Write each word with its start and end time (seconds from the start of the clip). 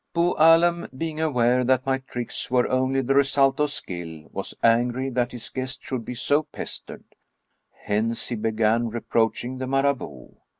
Bou 0.15 0.35
Allem, 0.39 0.87
being 0.97 1.21
aware 1.21 1.63
that 1.63 1.85
my 1.85 1.99
tricks 1.99 2.49
were 2.49 2.67
only 2.69 3.01
the 3.01 3.13
re 3.13 3.23
sult 3.23 3.59
of 3.59 3.69
skill, 3.69 4.27
was 4.31 4.55
angry 4.63 5.11
that 5.11 5.31
his 5.31 5.49
guest 5.49 5.83
should 5.83 6.03
be 6.05 6.15
so 6.15 6.41
pestered; 6.41 7.03
hence 7.85 8.29
he 8.29 8.35
began 8.35 8.89
reproaching 8.89 9.59
the 9.59 9.67
Marabout. 9.67 10.37